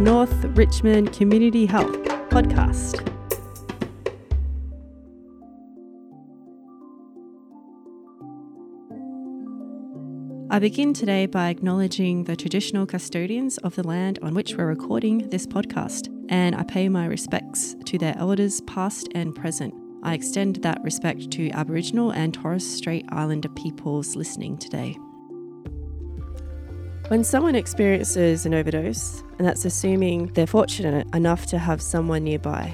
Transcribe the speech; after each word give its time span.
North 0.00 0.44
Richmond 0.56 1.12
Community 1.12 1.66
Health 1.66 1.92
podcast. 2.30 3.06
I 10.50 10.58
begin 10.58 10.94
today 10.94 11.26
by 11.26 11.50
acknowledging 11.50 12.24
the 12.24 12.34
traditional 12.34 12.86
custodians 12.86 13.58
of 13.58 13.76
the 13.76 13.86
land 13.86 14.18
on 14.22 14.32
which 14.32 14.54
we're 14.54 14.68
recording 14.68 15.28
this 15.28 15.46
podcast, 15.46 16.08
and 16.30 16.56
I 16.56 16.62
pay 16.62 16.88
my 16.88 17.04
respects 17.04 17.76
to 17.84 17.98
their 17.98 18.16
elders 18.16 18.62
past 18.62 19.10
and 19.14 19.34
present. 19.34 19.74
I 20.02 20.14
extend 20.14 20.56
that 20.62 20.82
respect 20.82 21.30
to 21.32 21.50
Aboriginal 21.50 22.10
and 22.10 22.32
Torres 22.32 22.66
Strait 22.66 23.04
Islander 23.10 23.50
peoples 23.50 24.16
listening 24.16 24.56
today. 24.56 24.96
When 27.10 27.24
someone 27.24 27.56
experiences 27.56 28.46
an 28.46 28.54
overdose, 28.54 29.24
and 29.36 29.44
that's 29.44 29.64
assuming 29.64 30.28
they're 30.28 30.46
fortunate 30.46 31.12
enough 31.12 31.44
to 31.46 31.58
have 31.58 31.82
someone 31.82 32.22
nearby, 32.22 32.72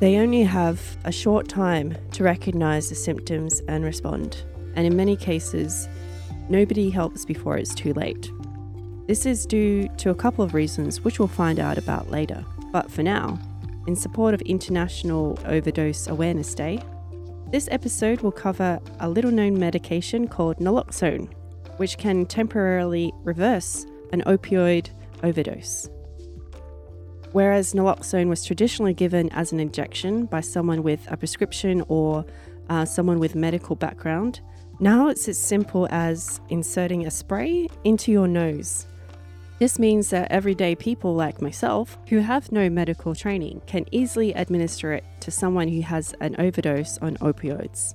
they 0.00 0.18
only 0.18 0.42
have 0.42 0.98
a 1.04 1.10
short 1.10 1.48
time 1.48 1.96
to 2.10 2.22
recognize 2.22 2.90
the 2.90 2.94
symptoms 2.94 3.62
and 3.68 3.82
respond. 3.82 4.44
And 4.76 4.86
in 4.86 4.96
many 4.96 5.16
cases, 5.16 5.88
nobody 6.50 6.90
helps 6.90 7.24
before 7.24 7.56
it's 7.56 7.74
too 7.74 7.94
late. 7.94 8.30
This 9.06 9.24
is 9.24 9.46
due 9.46 9.88
to 9.96 10.10
a 10.10 10.14
couple 10.14 10.44
of 10.44 10.52
reasons, 10.52 11.00
which 11.00 11.18
we'll 11.18 11.28
find 11.28 11.58
out 11.58 11.78
about 11.78 12.10
later. 12.10 12.44
But 12.72 12.90
for 12.90 13.02
now, 13.02 13.38
in 13.86 13.96
support 13.96 14.34
of 14.34 14.42
International 14.42 15.38
Overdose 15.46 16.06
Awareness 16.06 16.54
Day, 16.54 16.82
this 17.50 17.66
episode 17.70 18.20
will 18.20 18.30
cover 18.30 18.78
a 18.98 19.08
little 19.08 19.30
known 19.30 19.58
medication 19.58 20.28
called 20.28 20.58
naloxone, 20.58 21.32
which 21.80 21.96
can 21.96 22.26
temporarily 22.26 23.10
reverse 23.24 23.86
an 24.12 24.20
opioid 24.26 24.90
overdose. 25.22 25.88
Whereas 27.32 27.72
naloxone 27.72 28.28
was 28.28 28.44
traditionally 28.44 28.92
given 28.92 29.30
as 29.30 29.50
an 29.52 29.60
injection 29.60 30.26
by 30.26 30.42
someone 30.42 30.82
with 30.82 31.00
a 31.10 31.16
prescription 31.16 31.82
or 31.88 32.26
uh, 32.68 32.84
someone 32.84 33.18
with 33.18 33.34
medical 33.34 33.76
background, 33.76 34.42
now 34.78 35.08
it's 35.08 35.26
as 35.26 35.38
simple 35.38 35.88
as 35.90 36.42
inserting 36.50 37.06
a 37.06 37.10
spray 37.10 37.66
into 37.84 38.12
your 38.12 38.28
nose. 38.28 38.86
This 39.58 39.78
means 39.78 40.10
that 40.10 40.30
everyday 40.30 40.74
people 40.74 41.14
like 41.14 41.40
myself, 41.40 41.96
who 42.10 42.18
have 42.18 42.52
no 42.52 42.68
medical 42.68 43.14
training, 43.14 43.62
can 43.66 43.86
easily 43.90 44.34
administer 44.34 44.92
it 44.92 45.04
to 45.20 45.30
someone 45.30 45.68
who 45.68 45.80
has 45.80 46.14
an 46.20 46.36
overdose 46.38 46.98
on 46.98 47.16
opioids. 47.18 47.94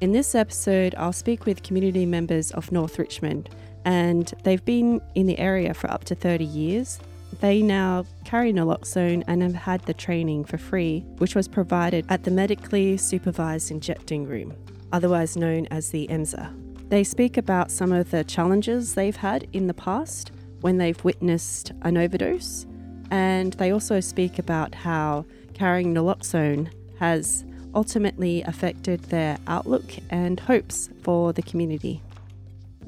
In 0.00 0.12
this 0.12 0.34
episode, 0.34 0.94
I'll 0.96 1.12
speak 1.12 1.46
with 1.46 1.62
community 1.62 2.04
members 2.04 2.50
of 2.50 2.70
North 2.70 2.98
Richmond, 2.98 3.48
and 3.84 4.32
they've 4.42 4.64
been 4.64 5.00
in 5.14 5.26
the 5.26 5.38
area 5.38 5.72
for 5.72 5.90
up 5.90 6.04
to 6.04 6.14
30 6.14 6.44
years. 6.44 7.00
They 7.40 7.62
now 7.62 8.04
carry 8.24 8.52
naloxone 8.52 9.24
and 9.26 9.42
have 9.42 9.54
had 9.54 9.82
the 9.82 9.94
training 9.94 10.44
for 10.44 10.58
free, 10.58 11.00
which 11.18 11.34
was 11.34 11.48
provided 11.48 12.04
at 12.08 12.24
the 12.24 12.30
Medically 12.30 12.96
Supervised 12.96 13.70
Injecting 13.70 14.26
Room 14.26 14.54
otherwise 14.92 15.36
known 15.36 15.66
as 15.70 15.90
the 15.90 16.06
MSIR. 16.08 16.88
They 16.88 17.04
speak 17.04 17.36
about 17.36 17.70
some 17.70 17.92
of 17.92 18.10
the 18.10 18.24
challenges 18.24 18.94
they've 18.94 19.16
had 19.16 19.48
in 19.52 19.66
the 19.66 19.74
past 19.74 20.32
when 20.60 20.78
they've 20.78 21.02
witnessed 21.04 21.72
an 21.82 21.96
overdose, 21.96 22.66
and 23.10 23.52
they 23.54 23.72
also 23.72 24.00
speak 24.00 24.38
about 24.38 24.74
how 24.74 25.24
carrying 25.54 25.94
naloxone 25.94 26.70
has 26.98 27.44
ultimately 27.76 28.42
affected 28.42 29.00
their 29.04 29.38
outlook 29.46 29.84
and 30.10 30.40
hopes 30.40 30.88
for 31.02 31.32
the 31.32 31.42
community. 31.42 32.02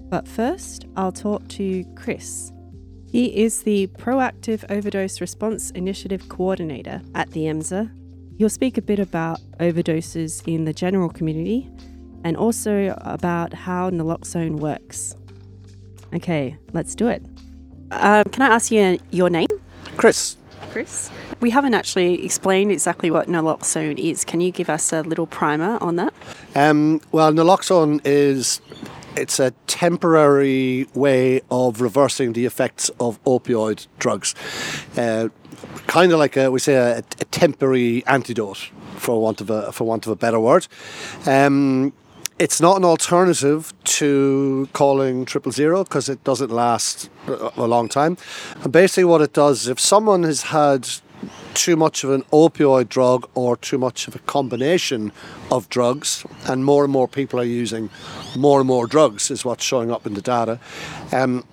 But 0.08 0.26
first, 0.26 0.86
I'll 0.96 1.12
talk 1.12 1.46
to 1.48 1.84
Crios. 1.94 2.52
He 3.10 3.42
is 3.44 3.62
the 3.62 3.86
Proactive 3.98 4.64
Overdose 4.70 5.20
Response 5.20 5.70
Initiative 5.70 6.28
Coordinator 6.28 7.02
at 7.14 7.30
the 7.30 7.42
MSIR. 7.42 7.90
He'll 8.38 8.48
speak 8.48 8.78
a 8.78 8.82
bit 8.82 8.98
about 8.98 9.40
overdoses 9.60 10.42
in 10.46 10.64
the 10.64 10.72
general 10.72 11.10
community 11.10 11.70
and 12.24 12.36
also 12.36 12.94
about 13.02 13.52
how 13.52 13.90
naloxone 13.90 14.58
works. 14.58 15.14
Okay, 16.14 16.56
let's 16.72 16.94
do 16.94 17.08
it. 17.08 17.22
Um, 17.90 18.24
can 18.24 18.42
I 18.42 18.54
ask 18.54 18.70
you 18.70 18.98
your 19.10 19.28
name? 19.28 19.48
Crios. 19.96 20.36
Crios. 20.68 21.10
We 21.40 21.50
haven't 21.50 21.74
actually 21.74 22.24
explained 22.24 22.72
exactly 22.72 23.10
what 23.10 23.28
naloxone 23.28 23.98
is. 23.98 24.24
Can 24.24 24.40
you 24.40 24.50
give 24.50 24.70
us 24.70 24.92
a 24.92 25.02
little 25.02 25.26
primer 25.26 25.78
on 25.80 25.96
that? 25.96 26.12
Um, 26.54 27.00
well, 27.12 27.32
naloxone 27.32 28.00
is 28.04 28.60
it's 29.16 29.40
a 29.40 29.50
temporary 29.66 30.86
way 30.94 31.40
of 31.50 31.80
reversing 31.80 32.32
the 32.32 32.46
effects 32.46 32.90
of 33.00 33.22
opioid 33.24 33.86
drugs. 33.98 34.34
Uh, 34.96 35.28
kind 35.86 36.12
of 36.12 36.18
like 36.18 36.36
a, 36.36 36.50
we 36.50 36.60
say 36.60 36.74
a, 36.74 36.98
a, 36.98 37.24
temporary 37.24 38.04
antidote, 38.06 38.70
for 38.96 39.20
want 39.20 39.40
of 39.40 39.50
a 39.50 39.72
for 39.72 39.84
want 39.84 40.06
of 40.06 40.12
a 40.12 40.16
better 40.16 40.38
word. 40.38 40.66
Um, 41.26 41.92
it's 42.38 42.60
not 42.60 42.76
an 42.76 42.84
alternative 42.84 43.72
to 43.84 44.68
calling 44.72 45.24
triple 45.24 45.50
zero 45.50 45.82
because 45.84 46.08
it 46.08 46.22
doesn't 46.24 46.50
last 46.50 47.10
a 47.26 47.66
long 47.66 47.88
time. 47.88 48.16
And 48.62 48.72
basically, 48.72 49.04
what 49.04 49.20
it 49.20 49.32
does 49.32 49.62
is 49.62 49.68
if 49.68 49.80
someone 49.80 50.22
has 50.22 50.42
had 50.42 50.88
too 51.54 51.76
much 51.76 52.04
of 52.04 52.10
an 52.10 52.22
opioid 52.32 52.88
drug 52.88 53.28
or 53.34 53.56
too 53.56 53.78
much 53.78 54.06
of 54.06 54.14
a 54.14 54.20
combination 54.20 55.10
of 55.50 55.68
drugs, 55.68 56.24
and 56.46 56.64
more 56.64 56.84
and 56.84 56.92
more 56.92 57.08
people 57.08 57.40
are 57.40 57.44
using 57.44 57.90
more 58.36 58.60
and 58.60 58.68
more 58.68 58.86
drugs, 58.86 59.30
is 59.30 59.44
what's 59.44 59.64
showing 59.64 59.90
up 59.90 60.06
in 60.06 60.14
the 60.14 60.22
data. 60.22 60.60
Um, 61.12 61.44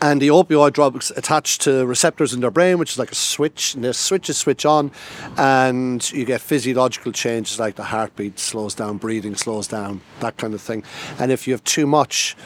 and 0.00 0.20
the 0.20 0.28
opioid 0.28 0.72
drugs 0.72 1.12
attached 1.16 1.62
to 1.62 1.86
receptors 1.86 2.32
in 2.32 2.40
their 2.40 2.50
brain, 2.50 2.78
which 2.78 2.92
is 2.92 2.98
like 2.98 3.12
a 3.12 3.14
switch, 3.14 3.74
and 3.74 3.84
the 3.84 3.94
switches 3.94 4.36
switch 4.36 4.64
on, 4.66 4.90
and 5.36 6.10
you 6.12 6.24
get 6.24 6.40
physiological 6.40 7.12
changes 7.12 7.58
like 7.58 7.76
the 7.76 7.84
heartbeat 7.84 8.38
slows 8.38 8.74
down, 8.74 8.98
breathing 8.98 9.34
slows 9.34 9.68
down, 9.68 10.00
that 10.20 10.36
kind 10.36 10.54
of 10.54 10.60
thing. 10.60 10.82
And 11.18 11.30
if 11.30 11.46
you 11.46 11.52
have 11.54 11.64
too 11.64 11.86
much, 11.86 12.36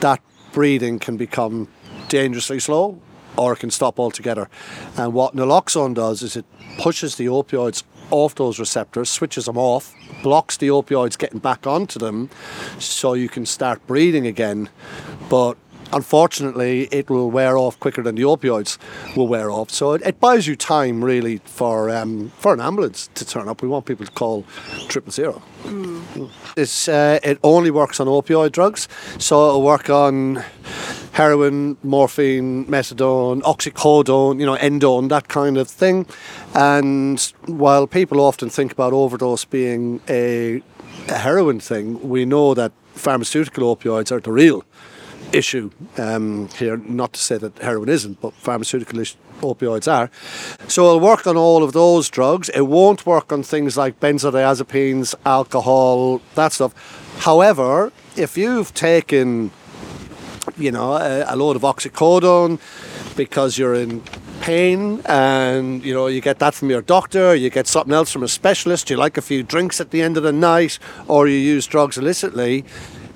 that 0.00 0.20
breathing 0.52 0.98
can 0.98 1.16
become 1.16 1.68
dangerously 2.08 2.60
slow 2.60 3.00
or 3.36 3.52
it 3.52 3.58
can 3.58 3.70
stop 3.70 3.98
altogether. 3.98 4.48
And 4.96 5.12
what 5.12 5.36
naloxone 5.36 5.94
does 5.94 6.22
is 6.22 6.36
it 6.36 6.46
pushes 6.78 7.16
the 7.16 7.26
opioids 7.26 7.82
off 8.10 8.34
those 8.36 8.58
receptors, 8.58 9.10
switches 9.10 9.46
them 9.46 9.58
off, 9.58 9.94
blocks 10.22 10.56
the 10.56 10.68
opioids 10.68 11.18
getting 11.18 11.40
back 11.40 11.66
onto 11.66 11.98
them 11.98 12.30
so 12.78 13.14
you 13.14 13.28
can 13.28 13.44
start 13.44 13.84
breathing 13.86 14.26
again. 14.26 14.68
But 15.28 15.56
unfortunately, 15.92 16.88
it 16.90 17.08
will 17.10 17.30
wear 17.30 17.56
off 17.56 17.78
quicker 17.80 18.02
than 18.02 18.14
the 18.14 18.22
opioids 18.22 18.78
will 19.16 19.28
wear 19.28 19.50
off. 19.50 19.70
So 19.70 19.92
it, 19.92 20.02
it 20.02 20.20
buys 20.20 20.46
you 20.46 20.56
time, 20.56 21.04
really, 21.04 21.38
for 21.44 21.90
um, 21.90 22.30
for 22.38 22.52
an 22.52 22.60
ambulance 22.60 23.08
to 23.14 23.24
turn 23.24 23.48
up. 23.48 23.62
We 23.62 23.68
want 23.68 23.86
people 23.86 24.06
to 24.06 24.12
call 24.12 24.44
triple 24.88 25.12
zero. 25.12 25.42
Mm. 25.64 26.30
It's, 26.56 26.88
uh, 26.88 27.18
it 27.22 27.38
only 27.42 27.70
works 27.70 28.00
on 28.00 28.06
opioid 28.06 28.52
drugs, 28.52 28.88
so 29.18 29.48
it'll 29.48 29.62
work 29.62 29.90
on 29.90 30.42
heroin, 31.12 31.76
morphine, 31.82 32.66
methadone, 32.66 33.40
oxycodone, 33.42 34.38
you 34.38 34.44
know, 34.44 34.56
endone, 34.56 35.08
that 35.08 35.28
kind 35.28 35.56
of 35.56 35.66
thing. 35.66 36.06
And 36.54 37.20
while 37.46 37.86
people 37.86 38.20
often 38.20 38.50
think 38.50 38.72
about 38.72 38.92
overdose 38.92 39.44
being 39.46 40.00
a, 40.08 40.62
a 41.08 41.18
heroin 41.18 41.58
thing, 41.58 42.06
we 42.06 42.26
know 42.26 42.52
that 42.54 42.72
pharmaceutical 42.92 43.74
opioids 43.74 44.12
are 44.12 44.20
the 44.20 44.30
real 44.30 44.64
issue 45.32 45.70
um, 45.98 46.48
here. 46.56 46.76
Not 46.76 47.12
to 47.14 47.20
say 47.20 47.38
that 47.38 47.58
heroin 47.58 47.88
isn't, 47.88 48.20
but 48.20 48.32
pharmaceutical 48.34 48.98
opioids 49.40 49.90
are. 49.90 50.10
So 50.68 50.86
it'll 50.86 51.00
work 51.00 51.26
on 51.26 51.36
all 51.36 51.62
of 51.62 51.72
those 51.72 52.08
drugs. 52.08 52.48
It 52.50 52.62
won't 52.62 53.06
work 53.06 53.32
on 53.32 53.42
things 53.42 53.76
like 53.76 54.00
benzodiazepines, 54.00 55.14
alcohol, 55.24 56.20
that 56.34 56.52
stuff. 56.52 56.74
However, 57.18 57.92
if 58.16 58.36
you've 58.36 58.72
taken, 58.74 59.50
you 60.56 60.70
know, 60.72 60.94
a, 60.94 61.24
a 61.26 61.36
load 61.36 61.56
of 61.56 61.62
oxycodone 61.62 62.60
because 63.16 63.58
you're 63.58 63.74
in 63.74 64.02
pain 64.40 65.00
and 65.06 65.82
you 65.84 65.94
know 65.94 66.06
you 66.06 66.20
get 66.20 66.38
that 66.38 66.54
from 66.54 66.68
your 66.68 66.82
doctor 66.82 67.34
you 67.34 67.48
get 67.48 67.66
something 67.66 67.94
else 67.94 68.12
from 68.12 68.22
a 68.22 68.28
specialist 68.28 68.90
you 68.90 68.96
like 68.96 69.16
a 69.16 69.22
few 69.22 69.42
drinks 69.42 69.80
at 69.80 69.90
the 69.90 70.02
end 70.02 70.16
of 70.16 70.22
the 70.22 70.32
night 70.32 70.78
or 71.08 71.26
you 71.26 71.36
use 71.36 71.66
drugs 71.66 71.96
illicitly 71.96 72.64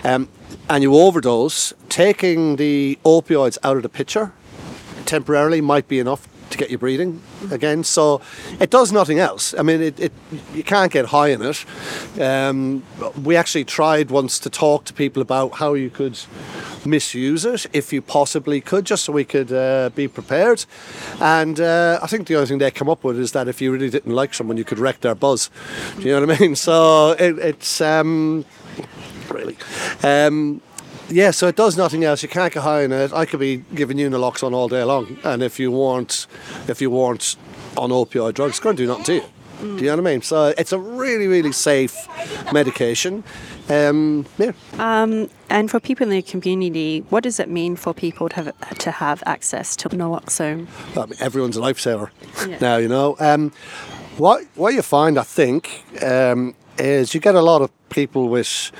um, 0.05 0.29
and 0.69 0.82
you 0.82 0.94
overdose, 0.94 1.73
taking 1.88 2.56
the 2.56 2.99
opioids 3.05 3.58
out 3.62 3.76
of 3.76 3.82
the 3.82 3.88
picture 3.88 4.32
temporarily 5.11 5.61
might 5.61 5.88
be 5.88 5.99
enough 5.99 6.29
to 6.50 6.58
get 6.58 6.70
you 6.70 6.79
breathing 6.79 7.23
again. 7.50 7.85
So 7.85 8.20
it 8.61 8.70
does 8.70 8.93
nothing 8.93 9.19
else. 9.19 9.55
I 9.58 9.62
mean, 9.62 9.81
it, 9.81 10.00
it 10.00 10.12
you 10.55 10.62
can't 10.62 10.93
get 10.93 11.06
high 11.06 11.29
in 11.29 11.43
it. 11.43 11.64
Um, 12.20 12.82
we 13.23 13.37
actually 13.37 13.64
tried 13.64 14.11
once 14.11 14.38
to 14.41 14.50
talk 14.50 14.85
to 14.87 14.93
people 14.93 15.23
about 15.23 15.55
how 15.55 15.75
you 15.75 15.91
could 15.91 16.19
misuse 16.85 17.44
it 17.44 17.67
if 17.73 17.93
you 17.93 18.02
possibly 18.02 18.61
could, 18.61 18.85
just 18.85 19.05
so 19.05 19.12
we 19.12 19.25
could 19.25 19.52
uh, 19.52 19.91
be 19.94 20.08
prepared. 20.08 20.64
And 21.20 21.61
uh, 21.61 22.00
I 22.02 22.06
think 22.06 22.26
the 22.26 22.35
only 22.35 22.47
thing 22.49 22.58
they 22.58 22.70
come 22.70 22.88
up 22.88 23.05
with 23.05 23.19
is 23.19 23.32
that 23.32 23.49
if 23.49 23.61
you 23.61 23.73
really 23.73 23.91
didn't 23.91 24.14
like 24.14 24.35
someone, 24.35 24.56
you 24.56 24.64
could 24.64 24.79
wreck 24.79 25.00
their 25.00 25.14
buzz. 25.14 25.50
Do 25.97 26.02
you 26.02 26.12
know 26.12 26.26
what 26.26 26.37
I 26.37 26.41
mean? 26.41 26.56
So 26.56 27.12
it, 27.12 27.38
it's. 27.38 27.81
Um, 27.81 28.44
really. 29.31 29.56
Um, 30.03 30.61
Yeah, 31.12 31.32
so 31.32 31.49
it 31.49 31.56
does 31.56 31.77
nothing 31.77 32.05
else. 32.05 32.23
You 32.23 32.29
can't 32.29 32.55
get 32.55 32.62
high 32.62 32.85
on 32.85 32.93
it. 32.93 33.12
I 33.12 33.25
could 33.27 33.41
be 33.41 33.65
giving 33.75 33.99
you 33.99 34.09
naloxone 34.09 34.55
all 34.55 34.69
day 34.69 34.85
long, 34.85 35.19
and 35.25 35.43
if 35.43 35.59
you 35.59 35.73
weren't, 35.73 36.29
if 36.69 36.81
you 36.81 36.88
weren't 36.88 37.37
on 37.77 37.91
opioid 37.91 38.35
drugs, 38.35 38.50
it's 38.50 38.61
going 38.61 38.77
to 38.77 38.82
do 38.82 38.87
nothing 38.87 39.05
to 39.05 39.15
you. 39.15 39.25
Mm. 39.61 39.79
Do 39.79 39.85
you 39.85 39.91
know 39.91 39.97
what 39.97 40.09
I 40.09 40.12
mean? 40.12 40.23
So 40.23 40.55
it's 40.56 40.73
a 40.73 40.79
really, 40.79 41.27
really 41.27 41.53
safe 41.53 41.97
medication. 42.53 43.25
Um, 43.69 44.25
yeah. 44.38 44.53
Um, 44.79 45.29
and 45.49 45.69
for 45.71 45.81
people 45.81 46.05
in 46.05 46.11
the 46.11 46.23
community, 46.23 47.05
what 47.11 47.25
does 47.25 47.41
it 47.41 47.49
mean 47.49 47.76
for 47.76 47.93
people 47.93 48.29
to 48.29 48.37
have, 48.37 48.79
to 48.79 48.91
have 48.91 49.23
access 49.26 49.76
to 49.76 49.88
naloxone? 49.88 50.67
Well, 50.94 51.05
I 51.05 51.06
mean, 51.06 51.19
everyone's 51.21 51.56
a 51.56 51.61
lifesaver 51.61 52.11
yeah. 52.49 52.59
now, 52.61 52.76
you 52.76 52.88
know. 52.88 53.17
Um, 53.19 53.53
what 54.17 54.44
what 54.55 54.75
you 54.75 54.83
find, 54.83 55.19
I 55.19 55.25
think, 55.25 55.85
um, 56.03 56.55
is 56.79 57.15
you 57.15 57.21
get 57.21 57.35
a 57.35 57.43
lot 57.43 57.62
of 57.62 57.71
people 57.88 58.29
with, 58.29 58.73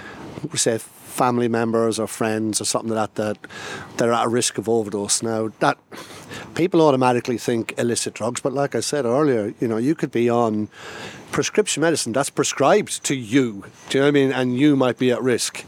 say, 0.55 0.79
family 0.79 1.49
members 1.49 1.99
or 1.99 2.07
friends 2.07 2.61
or 2.61 2.65
something 2.65 2.95
like 2.95 3.15
that 3.15 3.43
that 3.43 3.51
they're 3.97 4.13
at 4.13 4.29
risk 4.29 4.59
of 4.59 4.69
overdose. 4.69 5.23
Now 5.23 5.51
that 5.59 5.77
people 6.55 6.81
automatically 6.81 7.39
think 7.39 7.75
illicit 7.79 8.15
drugs, 8.15 8.41
but 8.41 8.53
like 8.53 8.75
I 8.75 8.81
said 8.81 9.05
earlier, 9.05 9.53
you 9.61 9.69
know, 9.69 9.77
you 9.77 9.95
could 9.95 10.13
be 10.13 10.31
on 10.31 10.69
prescription 11.33 11.83
medicine 11.83 12.13
that's 12.13 12.31
prescribed 12.31 13.05
to 13.05 13.15
you. 13.15 13.65
Do 13.89 13.99
you 13.99 14.01
know 14.01 14.07
what 14.07 14.09
I 14.09 14.11
mean? 14.11 14.33
And 14.33 14.59
you 14.59 14.77
might 14.77 14.99
be 14.99 15.11
at 15.11 15.23
risk. 15.23 15.65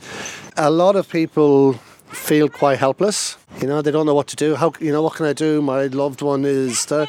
A 0.57 0.71
lot 0.71 0.97
of 0.97 1.09
people 1.09 1.75
feel 2.09 2.49
quite 2.49 2.79
helpless. 2.79 3.37
You 3.61 3.67
know, 3.69 3.83
they 3.83 3.91
don't 3.91 4.07
know 4.07 4.15
what 4.15 4.29
to 4.29 4.37
do. 4.37 4.55
How 4.55 4.73
you 4.81 4.93
know 4.93 5.03
what 5.03 5.15
can 5.15 5.27
I 5.27 5.33
do? 5.33 5.61
My 5.63 5.87
loved 5.87 6.23
one 6.23 6.45
is. 6.45 6.87
The, 6.87 7.09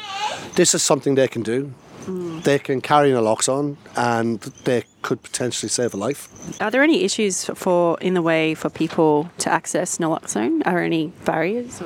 this 0.54 0.74
is 0.74 0.82
something 0.82 1.14
they 1.14 1.28
can 1.28 1.42
do. 1.42 1.72
Mm. 2.06 2.42
They 2.42 2.58
can 2.58 2.80
carry 2.80 3.10
naloxone 3.10 3.76
and 3.96 4.40
they 4.64 4.84
could 5.04 5.22
potentially 5.22 5.68
save 5.68 5.94
a 5.94 5.96
life. 5.96 6.28
Are 6.60 6.70
there 6.70 6.82
any 6.82 7.04
issues 7.04 7.44
for 7.44 7.98
in 8.00 8.14
the 8.14 8.22
way 8.22 8.54
for 8.54 8.70
people 8.70 9.30
to 9.38 9.52
access 9.52 9.98
naloxone? 9.98 10.62
Are 10.66 10.80
any 10.80 11.12
barriers? 11.24 11.82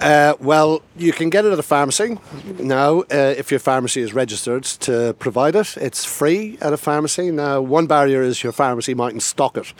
Uh, 0.00 0.34
well, 0.40 0.82
you 0.96 1.12
can 1.12 1.30
get 1.30 1.44
it 1.44 1.52
at 1.52 1.58
a 1.58 1.62
pharmacy 1.62 2.18
now 2.58 3.00
uh, 3.02 3.34
if 3.36 3.50
your 3.50 3.60
pharmacy 3.60 4.00
is 4.00 4.14
registered 4.14 4.64
to 4.64 5.14
provide 5.18 5.54
it. 5.54 5.76
It's 5.76 6.04
free 6.04 6.58
at 6.60 6.72
a 6.72 6.76
pharmacy. 6.78 7.30
Now, 7.30 7.60
one 7.60 7.86
barrier 7.86 8.22
is 8.22 8.42
your 8.42 8.52
pharmacy 8.52 8.94
mightn't 8.94 9.22
stock 9.22 9.56
it. 9.56 9.72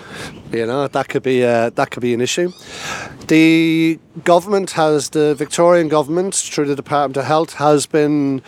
You 0.52 0.66
know 0.66 0.86
that 0.86 1.08
could 1.08 1.22
be 1.22 1.42
uh, 1.42 1.70
that 1.70 1.90
could 1.90 2.02
be 2.02 2.14
an 2.14 2.20
issue. 2.20 2.52
The 3.28 3.98
government 4.22 4.72
has 4.72 5.10
the 5.10 5.34
Victorian 5.34 5.88
government 5.88 6.34
through 6.34 6.66
the 6.66 6.76
Department 6.76 7.16
of 7.16 7.24
Health 7.24 7.54
has 7.54 7.86
been 7.86 8.42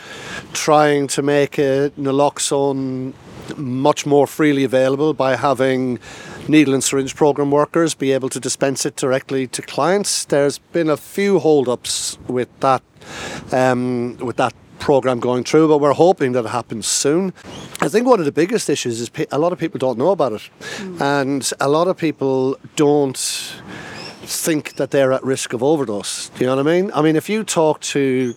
trying 0.53 1.07
to 1.09 1.23
make 1.23 1.59
a 1.59 1.91
naloxone 1.99 3.15
much 3.57 4.07
more 4.07 4.27
freely 4.27 4.65
available 4.65 5.15
by 5.15 5.37
having 5.37 5.99
needle 6.49 6.75
and 6.75 6.83
syringe 6.83 7.15
program 7.15 7.51
workers 7.51 7.95
be 7.95 8.13
able 8.13 8.29
to 8.29 8.41
dispense 8.41 8.87
it 8.87 8.97
directly 8.97 9.47
to 9.49 9.63
clients. 9.63 10.25
There's 10.25 10.59
been 10.59 10.89
a 10.91 10.97
few 10.97 11.39
hold-ups 11.39 12.19
with 12.29 12.49
that 12.61 12.83
um, 13.53 14.17
with 14.19 14.37
that 14.37 14.55
program 14.79 15.21
going 15.21 15.45
through, 15.45 15.69
but 15.69 15.79
we're 15.79 15.93
hoping 15.93 16.33
that 16.33 16.45
it 16.45 16.49
happens 16.49 16.87
soon. 16.87 17.33
I 17.81 17.89
think 17.89 18.07
one 18.07 18.19
of 18.19 18.25
the 18.25 18.33
biggest 18.33 18.69
issues 18.69 19.01
is 19.01 19.11
a 19.31 19.39
lot 19.39 19.53
of 19.53 19.59
people 19.59 19.79
don't 19.79 19.99
know 19.99 20.11
about 20.11 20.33
it, 20.33 20.51
mm. 20.77 21.01
and 21.01 21.51
a 21.61 21.69
lot 21.69 21.89
of 21.89 21.97
people 21.97 22.57
don't 22.77 23.19
think 24.23 24.75
that 24.75 24.91
they're 24.91 25.13
at 25.13 25.23
risk 25.23 25.53
of 25.53 25.63
overdose. 25.63 26.31
Do 26.31 26.41
you 26.41 26.47
know 26.47 26.57
what 26.57 26.67
I 26.67 26.71
mean? 26.71 26.91
I 26.95 27.03
mean, 27.03 27.17
if 27.17 27.29
you 27.29 27.45
talk 27.45 27.81
to 27.81 28.35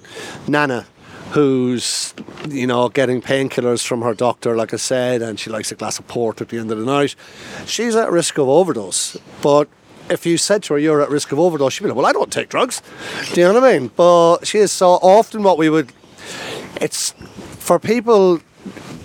Nana 0.48 0.86
who's 1.32 2.14
you 2.48 2.68
know 2.68 2.90
getting 2.90 3.22
painkillers 3.22 3.86
from 3.86 4.02
her 4.02 4.14
doctor, 4.14 4.56
like 4.56 4.74
I 4.74 4.78
said, 4.78 5.22
and 5.22 5.40
she 5.40 5.50
likes 5.50 5.72
a 5.72 5.76
glass 5.76 6.00
of 6.00 6.08
port 6.08 6.42
at 6.42 6.50
the 6.50 6.58
end 6.58 6.72
of 6.72 6.78
the 6.80 6.86
night. 6.86 7.16
She's 7.66 7.96
at 7.96 8.12
risk 8.12 8.38
of 8.38 8.48
overdose, 8.48 9.18
but 9.42 9.68
if 10.10 10.26
you 10.26 10.38
said 10.38 10.64
to 10.64 10.74
her 10.74 10.80
you're 10.80 11.02
at 11.02 11.10
risk 11.10 11.32
of 11.32 11.40
overdose, 11.40 11.74
she'd 11.74 11.84
be 11.84 11.90
like, 11.90 11.98
"Well, 11.98 12.06
I 12.06 12.14
don't 12.14 12.32
take 12.32 12.50
drugs." 12.50 12.82
Do 13.34 13.42
you 13.42 13.48
know 13.48 13.54
what 13.54 13.64
I 13.64 13.80
mean? 13.80 13.92
But 13.96 14.46
she 14.46 14.60
is 14.60 14.72
so 14.72 14.94
often 15.02 15.44
what 15.44 15.58
we 15.58 15.70
would. 15.70 15.92
It's 16.82 17.12
for 17.60 17.80
people 17.80 18.42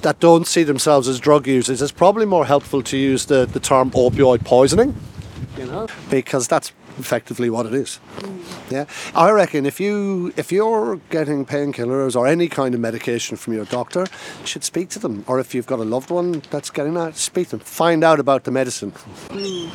that 0.03 0.21
don't 0.21 0.47
see 0.47 0.63
themselves 0.63 1.09
as 1.09 1.19
drug 1.19 1.47
users. 1.47 1.81
It's 1.81 1.93
probably 1.93 2.27
more 2.27 2.45
helpful 2.45 2.83
to 2.83 2.97
use 2.97 3.27
the, 3.27 3.47
the 3.47 3.59
term 3.59 3.91
opioid 3.93 4.45
poisoning, 4.45 4.95
you 5.59 5.67
know, 5.67 5.89
because 6.11 6.47
that's 6.47 6.73
effectively 6.99 7.51
what 7.51 7.67
it 7.67 7.75
is. 7.75 8.01
Yeah, 8.71 8.87
I 9.15 9.31
reckon 9.31 9.67
if 9.67 9.81
you 9.81 10.33
if 10.37 10.51
you're 10.53 10.97
getting 11.11 11.45
painkillers 11.47 12.17
or 12.17 12.27
any 12.27 12.49
kind 12.49 12.75
of 12.75 12.81
medication 12.81 13.37
from 13.37 13.55
your 13.55 13.65
doctor, 13.67 14.07
you 14.41 14.47
should 14.47 14.65
speak 14.65 14.89
to 14.91 14.99
them. 14.99 15.25
Or 15.27 15.39
if 15.41 15.55
you've 15.55 15.67
got 15.67 15.79
a 15.79 15.85
loved 15.85 16.11
one 16.11 16.43
that's 16.51 16.71
getting 16.71 16.95
that, 16.95 17.17
speak 17.17 17.49
to 17.49 17.59
them. 17.59 17.61
Find 17.61 18.05
out 18.05 18.21
about 18.21 18.45
the 18.45 18.51
medicine. 18.51 18.93
Mm. 19.29 19.71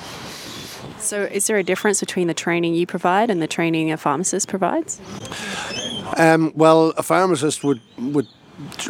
So, 0.99 1.23
is 1.23 1.47
there 1.47 1.57
a 1.57 1.63
difference 1.63 1.99
between 2.01 2.27
the 2.27 2.33
training 2.33 2.73
you 2.73 2.85
provide 2.85 3.29
and 3.29 3.41
the 3.41 3.47
training 3.47 3.91
a 3.91 3.97
pharmacist 3.97 4.47
provides? 4.47 4.99
Um, 6.17 6.51
well, 6.55 6.89
a 6.97 7.03
pharmacist 7.03 7.63
would 7.63 7.81
would 7.97 8.27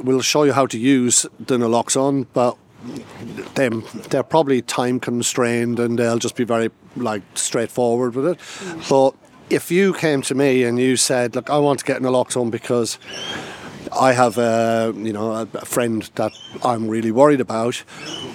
will 0.03 0.21
show 0.21 0.43
you 0.43 0.53
how 0.53 0.65
to 0.65 0.77
use 0.77 1.25
the 1.39 1.57
naloxone, 1.57 2.25
but 2.33 2.57
them 3.55 3.83
they're 4.09 4.23
probably 4.23 4.61
time 4.61 4.99
constrained 4.99 5.79
and 5.79 5.99
they'll 5.99 6.19
just 6.19 6.35
be 6.35 6.43
very 6.43 6.69
like 6.95 7.21
straightforward 7.35 8.15
with 8.15 8.25
it. 8.25 8.39
But 8.89 9.15
if 9.49 9.71
you 9.71 9.93
came 9.93 10.21
to 10.23 10.35
me 10.35 10.63
and 10.63 10.79
you 10.79 10.95
said, 10.95 11.35
"Look, 11.35 11.49
I 11.49 11.57
want 11.57 11.79
to 11.79 11.85
get 11.85 12.01
naloxone 12.01 12.51
because 12.51 12.97
I 13.91 14.13
have 14.13 14.37
a 14.37 14.93
you 14.95 15.13
know 15.13 15.47
a, 15.53 15.65
friend 15.65 16.09
that 16.15 16.31
I'm 16.63 16.87
really 16.87 17.11
worried 17.11 17.41
about," 17.41 17.83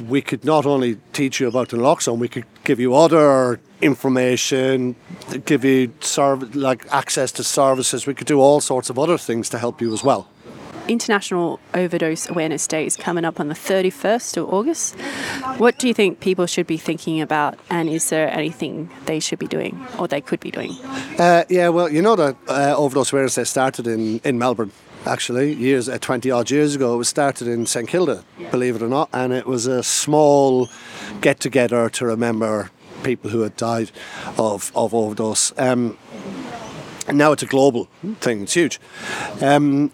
we 0.08 0.20
could 0.20 0.44
not 0.44 0.66
only 0.66 0.98
teach 1.12 1.40
you 1.40 1.48
about 1.48 1.68
the 1.68 1.76
naloxone, 1.76 2.18
we 2.18 2.28
could 2.28 2.46
give 2.64 2.80
you 2.80 2.94
other 2.94 3.60
information, 3.80 4.96
give 5.44 5.64
you 5.64 5.92
serv- 6.00 6.54
like 6.54 6.86
access 6.90 7.32
to 7.32 7.44
services. 7.44 8.06
We 8.06 8.14
could 8.14 8.26
do 8.26 8.40
all 8.40 8.60
sorts 8.60 8.90
of 8.90 8.98
other 8.98 9.18
things 9.18 9.48
to 9.50 9.58
help 9.58 9.80
you 9.80 9.92
as 9.92 10.02
well. 10.02 10.28
International 10.88 11.60
Overdose 11.72 12.28
Awareness 12.28 12.66
Day 12.66 12.84
is 12.84 12.96
coming 12.96 13.24
up 13.24 13.40
on 13.40 13.48
the 13.48 13.54
31st 13.54 14.36
of 14.36 14.52
August. 14.52 14.94
What 15.56 15.78
do 15.78 15.88
you 15.88 15.94
think 15.94 16.20
people 16.20 16.46
should 16.46 16.66
be 16.66 16.76
thinking 16.76 17.20
about, 17.20 17.58
and 17.70 17.88
is 17.88 18.10
there 18.10 18.30
anything 18.30 18.90
they 19.06 19.20
should 19.20 19.38
be 19.38 19.46
doing 19.46 19.84
or 19.98 20.08
they 20.08 20.20
could 20.20 20.40
be 20.40 20.50
doing? 20.50 20.72
Uh, 21.18 21.44
yeah, 21.48 21.68
well, 21.68 21.88
you 21.88 22.02
know 22.02 22.16
that 22.16 22.36
uh, 22.48 22.74
Overdose 22.76 23.12
Awareness 23.12 23.34
Day 23.36 23.44
started 23.44 23.86
in, 23.86 24.20
in 24.24 24.38
Melbourne 24.38 24.72
actually 25.06 25.52
years 25.52 25.86
uh, 25.86 25.98
20 25.98 26.30
odd 26.30 26.50
years 26.50 26.74
ago 26.74 26.94
it 26.94 26.96
was 26.96 27.08
started 27.08 27.46
in 27.46 27.66
St 27.66 27.86
Kilda 27.86 28.24
believe 28.50 28.74
it 28.74 28.80
or 28.80 28.88
not 28.88 29.10
and 29.12 29.34
it 29.34 29.46
was 29.46 29.66
a 29.66 29.82
small 29.82 30.70
get 31.20 31.40
together 31.40 31.90
to 31.90 32.06
remember 32.06 32.70
people 33.02 33.28
who 33.28 33.42
had 33.42 33.54
died 33.56 33.90
of, 34.38 34.72
of 34.74 34.94
overdose 34.94 35.52
um, 35.58 35.98
now 37.12 37.32
it's 37.32 37.42
a 37.42 37.46
global 37.46 37.86
thing 38.20 38.44
it's 38.44 38.54
huge 38.54 38.80
um, 39.42 39.92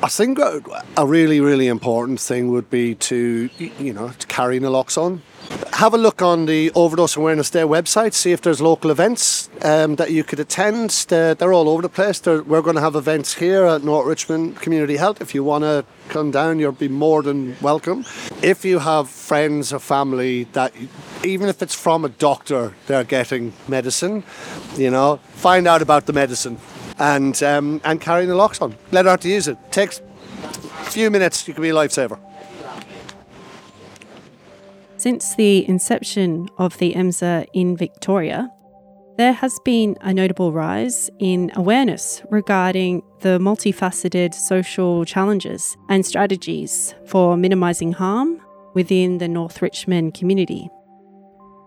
I 0.00 0.06
think 0.06 0.38
a 0.38 1.04
really, 1.04 1.40
really 1.40 1.66
important 1.66 2.20
thing 2.20 2.52
would 2.52 2.70
be 2.70 2.94
to, 2.94 3.50
you 3.58 3.92
know, 3.92 4.10
to 4.10 4.26
carry 4.28 4.60
naloxone. 4.60 5.22
Have 5.72 5.92
a 5.92 5.98
look 5.98 6.22
on 6.22 6.46
the 6.46 6.70
Overdose 6.76 7.16
Awareness 7.16 7.50
Day 7.50 7.62
website, 7.62 8.14
see 8.14 8.30
if 8.30 8.40
there's 8.40 8.60
local 8.60 8.92
events 8.92 9.50
um, 9.62 9.96
that 9.96 10.12
you 10.12 10.22
could 10.22 10.38
attend. 10.38 10.90
They're, 11.08 11.34
they're 11.34 11.52
all 11.52 11.68
over 11.68 11.82
the 11.82 11.88
place. 11.88 12.20
They're, 12.20 12.44
we're 12.44 12.62
going 12.62 12.76
to 12.76 12.80
have 12.80 12.94
events 12.94 13.34
here 13.34 13.64
at 13.64 13.82
North 13.82 14.06
Richmond 14.06 14.60
Community 14.60 14.96
Health. 14.96 15.20
If 15.20 15.34
you 15.34 15.42
want 15.42 15.64
to 15.64 15.84
come 16.10 16.30
down, 16.30 16.60
you'll 16.60 16.70
be 16.70 16.88
more 16.88 17.24
than 17.24 17.56
welcome. 17.60 18.04
If 18.40 18.64
you 18.64 18.78
have 18.78 19.10
friends 19.10 19.72
or 19.72 19.80
family 19.80 20.44
that, 20.52 20.72
even 21.24 21.48
if 21.48 21.60
it's 21.60 21.74
from 21.74 22.04
a 22.04 22.08
doctor, 22.08 22.72
they're 22.86 23.02
getting 23.02 23.52
medicine, 23.66 24.22
you 24.76 24.92
know, 24.92 25.18
find 25.32 25.66
out 25.66 25.82
about 25.82 26.06
the 26.06 26.12
medicine 26.12 26.58
and 26.98 27.42
um, 27.42 27.80
and 27.84 28.00
carrying 28.00 28.30
naloxone. 28.30 28.74
Let 28.92 29.06
her 29.06 29.16
to 29.16 29.28
use 29.28 29.48
it. 29.48 29.58
Takes 29.70 30.00
a 30.00 30.90
few 30.90 31.10
minutes. 31.10 31.46
You 31.46 31.54
can 31.54 31.62
be 31.62 31.70
a 31.70 31.74
lifesaver. 31.74 32.18
Since 34.96 35.36
the 35.36 35.68
inception 35.68 36.48
of 36.58 36.76
the 36.78 36.94
MSIR 36.94 37.46
in 37.52 37.76
Victoria, 37.76 38.50
there 39.16 39.32
has 39.32 39.58
been 39.64 39.96
a 40.00 40.12
notable 40.12 40.52
rise 40.52 41.08
in 41.20 41.52
awareness 41.54 42.22
regarding 42.30 43.02
the 43.20 43.38
multifaceted 43.38 44.34
social 44.34 45.04
challenges 45.04 45.76
and 45.88 46.04
strategies 46.04 46.94
for 47.06 47.36
minimising 47.36 47.92
harm 47.92 48.40
within 48.74 49.18
the 49.18 49.28
North 49.28 49.62
Richmond 49.62 50.14
community. 50.14 50.68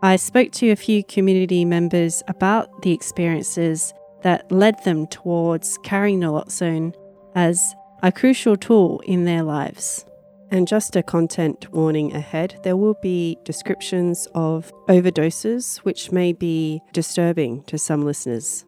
I 0.03 0.15
spoke 0.15 0.51
to 0.53 0.71
a 0.71 0.75
few 0.75 1.03
community 1.03 1.63
members 1.63 2.23
about 2.27 2.81
the 2.81 2.91
experiences 2.91 3.93
that 4.23 4.51
led 4.51 4.83
them 4.83 5.07
towards 5.07 5.77
carrying 5.79 6.19
naloxone 6.19 6.93
as 7.35 7.75
a 8.03 8.11
crucial 8.11 8.55
tool 8.55 8.99
in 9.05 9.25
their 9.25 9.43
lives. 9.43 10.05
And 10.49 10.67
just 10.67 10.97
a 10.97 11.03
content 11.03 11.71
warning 11.71 12.13
ahead 12.13 12.59
there 12.63 12.75
will 12.75 12.97
be 13.01 13.37
descriptions 13.45 14.27
of 14.35 14.71
overdoses 14.89 15.77
which 15.77 16.11
may 16.11 16.33
be 16.33 16.81
disturbing 16.91 17.63
to 17.63 17.77
some 17.77 18.03
listeners. 18.03 18.65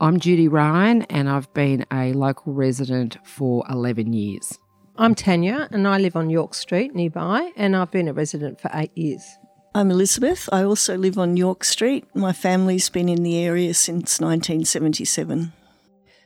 I'm 0.00 0.18
Judy 0.18 0.48
Ryan 0.48 1.02
and 1.02 1.28
I've 1.28 1.52
been 1.54 1.86
a 1.92 2.12
local 2.12 2.52
resident 2.52 3.18
for 3.24 3.64
11 3.70 4.12
years. 4.12 4.58
I'm 4.96 5.14
Tanya 5.14 5.68
and 5.70 5.86
I 5.86 5.98
live 5.98 6.16
on 6.16 6.28
York 6.28 6.54
Street 6.54 6.94
nearby 6.94 7.52
and 7.56 7.76
I've 7.76 7.90
been 7.90 8.08
a 8.08 8.12
resident 8.12 8.60
for 8.60 8.70
eight 8.74 8.96
years. 8.96 9.22
I'm 9.76 9.90
Elizabeth. 9.90 10.48
I 10.50 10.62
also 10.62 10.96
live 10.96 11.18
on 11.18 11.36
York 11.36 11.62
Street. 11.62 12.06
My 12.14 12.32
family's 12.32 12.88
been 12.88 13.10
in 13.10 13.22
the 13.22 13.36
area 13.44 13.74
since 13.74 14.18
1977. 14.18 15.52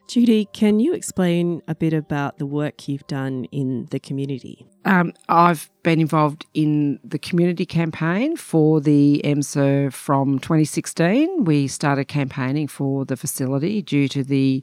Judy, 0.06 0.44
can 0.52 0.78
you 0.78 0.94
explain 0.94 1.60
a 1.66 1.74
bit 1.74 1.92
about 1.92 2.38
the 2.38 2.46
work 2.46 2.86
you've 2.86 3.08
done 3.08 3.46
in 3.46 3.88
the 3.90 3.98
community? 3.98 4.68
Um, 4.84 5.14
I've 5.28 5.68
been 5.82 5.98
involved 5.98 6.46
in 6.54 7.00
the 7.02 7.18
community 7.18 7.66
campaign 7.66 8.36
for 8.36 8.80
the 8.80 9.20
MSIR 9.24 9.92
from 9.92 10.38
2016. 10.38 11.42
We 11.42 11.66
started 11.66 12.04
campaigning 12.04 12.68
for 12.68 13.04
the 13.04 13.16
facility 13.16 13.82
due 13.82 14.06
to 14.10 14.22
the 14.22 14.62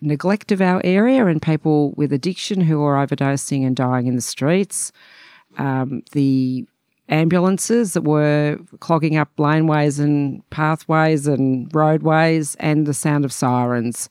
neglect 0.00 0.52
of 0.52 0.60
our 0.60 0.80
area 0.84 1.26
and 1.26 1.42
people 1.42 1.92
with 1.96 2.12
addiction 2.12 2.60
who 2.60 2.84
are 2.84 3.04
overdosing 3.04 3.66
and 3.66 3.74
dying 3.74 4.06
in 4.06 4.14
the 4.14 4.22
streets. 4.22 4.92
Um, 5.56 6.04
the 6.12 6.68
ambulances 7.08 7.94
that 7.94 8.02
were 8.02 8.58
clogging 8.80 9.16
up 9.16 9.30
laneways 9.36 9.98
and 9.98 10.48
pathways 10.50 11.26
and 11.26 11.74
roadways, 11.74 12.54
and 12.56 12.86
the 12.86 12.94
sound 12.94 13.24
of 13.24 13.32
sirens 13.32 14.08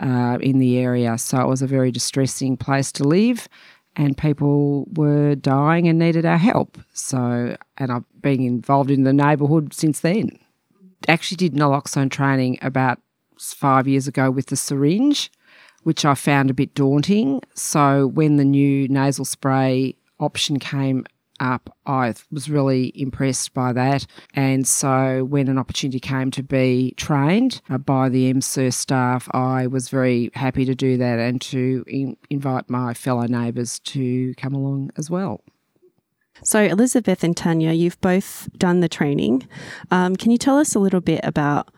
uh, 0.00 0.38
in 0.40 0.58
the 0.58 0.78
area. 0.78 1.18
So 1.18 1.40
it 1.40 1.48
was 1.48 1.62
a 1.62 1.66
very 1.66 1.90
distressing 1.90 2.56
place 2.56 2.92
to 2.92 3.04
live, 3.04 3.48
and 3.96 4.16
people 4.16 4.86
were 4.94 5.34
dying 5.34 5.88
and 5.88 5.98
needed 5.98 6.26
our 6.26 6.38
help. 6.38 6.78
So, 6.92 7.56
and 7.78 7.92
I've 7.92 8.04
been 8.20 8.42
involved 8.42 8.90
in 8.90 9.04
the 9.04 9.12
neighbourhood 9.12 9.72
since 9.72 10.00
then. 10.00 10.38
Actually, 11.08 11.36
did 11.36 11.54
naloxone 11.54 12.10
training 12.10 12.58
about 12.62 13.00
five 13.38 13.86
years 13.86 14.06
ago 14.08 14.30
with 14.30 14.46
the 14.46 14.56
syringe, 14.56 15.30
which 15.82 16.04
I 16.04 16.14
found 16.14 16.50
a 16.50 16.54
bit 16.54 16.74
daunting. 16.74 17.42
So, 17.54 18.06
when 18.08 18.36
the 18.36 18.44
new 18.44 18.88
nasal 18.88 19.24
spray 19.24 19.94
option 20.18 20.58
came 20.58 21.06
up, 21.40 21.76
I 21.86 22.14
was 22.30 22.48
really 22.48 22.92
impressed 22.94 23.54
by 23.54 23.72
that. 23.72 24.06
And 24.34 24.66
so, 24.66 25.24
when 25.24 25.48
an 25.48 25.58
opportunity 25.58 26.00
came 26.00 26.30
to 26.32 26.42
be 26.42 26.94
trained 26.96 27.60
uh, 27.70 27.78
by 27.78 28.08
the 28.08 28.32
MSIR 28.32 28.72
staff, 28.72 29.28
I 29.32 29.66
was 29.66 29.88
very 29.88 30.30
happy 30.34 30.64
to 30.64 30.74
do 30.74 30.96
that 30.96 31.18
and 31.18 31.40
to 31.42 31.84
in- 31.86 32.16
invite 32.30 32.68
my 32.70 32.94
fellow 32.94 33.26
neighbours 33.26 33.78
to 33.80 34.34
come 34.34 34.54
along 34.54 34.90
as 34.96 35.10
well. 35.10 35.42
So, 36.42 36.60
Elizabeth 36.60 37.24
and 37.24 37.36
Tanya, 37.36 37.72
you've 37.72 38.00
both 38.00 38.48
done 38.58 38.80
the 38.80 38.88
training. 38.88 39.48
Um, 39.90 40.16
can 40.16 40.30
you 40.30 40.38
tell 40.38 40.58
us 40.58 40.74
a 40.74 40.78
little 40.78 41.00
bit 41.00 41.20
about 41.22 41.72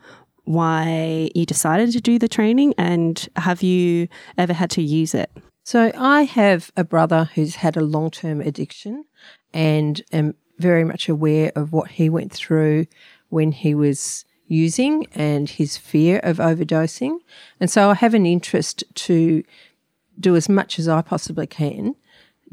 why 0.45 1.31
you 1.35 1.45
decided 1.45 1.93
to 1.93 2.01
do 2.01 2.19
the 2.19 2.29
training 2.29 2.75
and 2.79 3.29
have 3.37 3.63
you 3.63 4.09
ever 4.39 4.53
had 4.53 4.71
to 4.71 4.83
use 4.83 5.15
it? 5.15 5.31
So, 5.65 5.93
I 5.97 6.23
have 6.23 6.71
a 6.77 6.85
brother 6.85 7.31
who's 7.35 7.57
had 7.57 7.77
a 7.77 7.83
long 7.83 8.11
term 8.11 8.41
addiction 8.41 9.05
and 9.53 10.03
am 10.13 10.35
very 10.59 10.85
much 10.85 11.09
aware 11.09 11.53
of 11.55 11.73
what 11.73 11.91
he 11.93 12.09
went 12.09 12.33
through 12.33 12.87
when 13.29 13.53
he 13.53 13.75
was 13.75 14.25
using 14.47 15.07
and 15.15 15.49
his 15.49 15.77
fear 15.77 16.19
of 16.23 16.39
overdosing. 16.39 17.19
And 17.61 17.71
so 17.71 17.91
I 17.91 17.95
have 17.95 18.15
an 18.15 18.27
interest 18.27 18.83
to 18.95 19.45
do 20.19 20.35
as 20.35 20.49
much 20.49 20.79
as 20.79 20.89
I 20.89 21.03
possibly 21.03 21.47
can 21.47 21.95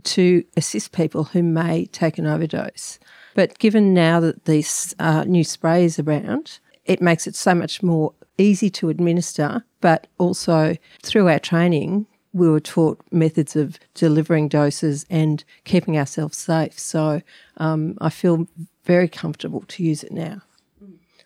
to 0.04 0.44
assist 0.56 0.92
people 0.92 1.24
who 1.24 1.42
may 1.42 1.86
take 1.86 2.18
an 2.18 2.28
overdose. 2.28 3.00
But 3.34 3.58
given 3.60 3.94
now 3.94 4.20
that 4.20 4.46
these 4.46 4.94
uh, 5.00 5.24
new 5.24 5.44
sprays 5.44 5.98
around, 6.00 6.60
it 6.86 7.02
makes 7.02 7.28
it 7.28 7.36
so 7.36 7.56
much 7.56 7.82
more 7.82 8.14
easy 8.38 8.70
to 8.70 8.90
administer, 8.90 9.66
but 9.82 10.08
also 10.18 10.76
through 11.02 11.30
our 11.30 11.40
training, 11.40 12.06
we 12.36 12.50
were 12.50 12.60
taught 12.60 13.00
methods 13.12 13.56
of 13.56 13.80
delivering 13.94 14.50
doses 14.50 15.06
and 15.10 15.46
keeping 15.64 15.98
ourselves 15.98 16.38
safe. 16.38 16.78
So 16.78 17.22
um, 17.56 17.98
I 18.02 18.10
feel 18.10 18.46
very 18.84 19.08
comfortable 19.08 19.64
to 19.70 19.84
use 19.84 20.04
it 20.04 20.12
now. 20.12 20.42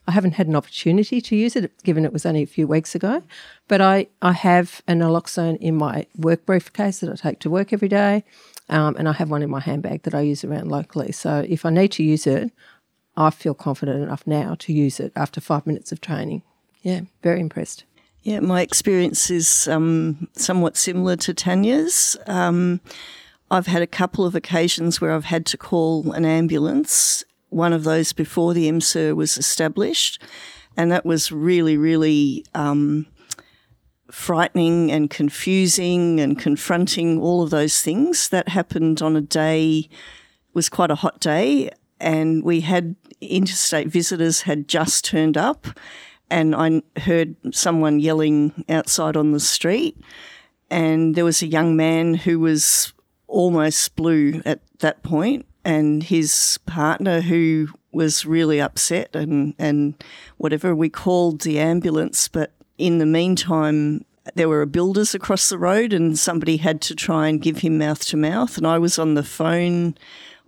I 0.08 0.12
haven't 0.12 0.34
had 0.34 0.48
an 0.48 0.56
opportunity 0.56 1.20
to 1.20 1.36
use 1.36 1.56
it, 1.56 1.72
given 1.84 2.06
it 2.06 2.14
was 2.14 2.28
only 2.28 2.44
a 2.44 2.48
few 2.48 2.68
weeks 2.68 2.94
ago, 2.94 3.24
but 3.68 3.82
I, 3.82 4.08
I 4.22 4.34
have 4.34 4.82
an 4.88 5.00
naloxone 5.00 5.58
in 5.58 5.76
my 5.76 6.06
work 6.16 6.46
briefcase 6.46 7.00
that 7.00 7.10
I 7.12 7.16
take 7.16 7.40
to 7.40 7.50
work 7.50 7.74
every 7.74 7.90
day, 7.90 8.24
um, 8.70 8.96
and 8.98 9.10
I 9.10 9.14
have 9.14 9.32
one 9.32 9.42
in 9.42 9.50
my 9.50 9.60
handbag 9.60 10.04
that 10.04 10.16
I 10.16 10.22
use 10.22 10.44
around 10.44 10.70
locally. 10.70 11.12
So 11.12 11.44
if 11.48 11.66
I 11.66 11.72
need 11.72 11.92
to 11.94 12.04
use 12.04 12.28
it, 12.28 12.52
I 13.18 13.32
feel 13.32 13.56
confident 13.56 14.02
enough 14.02 14.26
now 14.28 14.56
to 14.60 14.74
use 14.74 15.00
it 15.00 15.12
after 15.16 15.42
five 15.42 15.66
minutes 15.66 15.92
of 15.92 16.02
training. 16.02 16.44
Yeah, 16.82 17.02
very 17.22 17.40
impressed. 17.40 17.84
Yeah, 18.24 18.42
my 18.42 18.62
experience 18.62 19.30
is 19.30 19.68
um, 19.68 20.28
somewhat 20.34 20.76
similar 20.76 21.16
to 21.18 21.34
Tanya's. 21.34 22.18
Um, 22.28 22.82
I've 23.50 23.68
had 23.68 23.82
a 23.82 23.88
couple 23.88 24.26
of 24.26 24.36
occasions 24.36 25.00
where 25.00 25.12
I've 25.12 25.26
had 25.26 25.46
to 25.48 25.58
call 25.58 26.12
an 26.12 26.26
ambulance, 26.26 27.24
one 27.50 27.74
of 27.74 27.84
those 27.84 28.12
before 28.12 28.54
the 28.54 28.70
MSIR 28.70 29.16
was 29.16 29.38
established. 29.38 30.22
And 30.76 30.92
that 30.92 31.06
was 31.06 31.32
really, 31.32 31.78
really 31.78 32.46
um, 32.54 33.08
frightening 34.12 34.92
and 34.92 35.10
confusing 35.10 36.20
and 36.20 36.38
confronting, 36.38 37.20
all 37.20 37.42
of 37.42 37.50
those 37.50 37.82
things. 37.82 38.30
That 38.30 38.50
happened 38.50 39.02
on 39.02 39.16
a 39.16 39.22
day, 39.22 39.90
was 40.54 40.70
quite 40.70 40.92
a 40.92 40.96
hot 40.96 41.20
day, 41.20 41.72
and 42.00 42.44
we 42.44 42.62
had 42.62 42.96
interstate 43.22 43.88
visitors 43.88 44.42
had 44.42 44.68
just 44.68 45.06
turned 45.06 45.38
up 45.38 45.68
and 46.30 46.56
I 46.56 46.82
heard 47.00 47.36
someone 47.52 48.00
yelling 48.00 48.66
outside 48.70 49.16
on 49.16 49.32
the 49.32 49.40
street, 49.40 49.98
and 50.70 51.16
there 51.16 51.26
was 51.26 51.42
a 51.42 51.48
young 51.48 51.76
man 51.76 52.14
who 52.14 52.40
was 52.40 52.94
almost 53.28 53.96
blue 53.96 54.42
at 54.46 54.62
that 54.80 55.04
point, 55.04 55.46
and 55.64 56.04
his 56.04 56.60
partner 56.66 57.22
who 57.22 57.68
was 57.92 58.26
really 58.26 58.62
upset 58.62 59.16
and 59.16 59.54
and 59.58 59.96
whatever. 60.38 60.76
We 60.76 60.90
called 60.90 61.42
the 61.42 61.60
ambulance, 61.60 62.28
but 62.28 62.52
in 62.78 63.00
the 63.00 63.06
meantime. 63.06 64.06
There 64.36 64.50
were 64.50 64.64
builders 64.68 65.16
across 65.16 65.50
the 65.50 65.58
road, 65.58 65.92
and 65.92 66.20
somebody 66.20 66.58
had 66.58 66.82
to 66.82 66.94
try 66.94 67.28
and 67.28 67.42
give 67.42 67.60
him 67.60 67.80
mouth 67.80 68.06
to 68.08 68.18
mouth. 68.18 68.58
And 68.58 68.68
I 68.68 68.78
was 68.78 69.00
on 69.00 69.16
the 69.16 69.24
phone 69.24 69.96